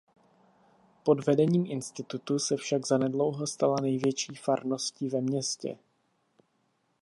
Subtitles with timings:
[1.03, 5.77] Pod vedením Institutu se však zanedlouho stala největší farností ve městě.